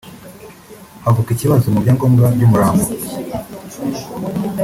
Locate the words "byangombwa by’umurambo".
1.83-2.85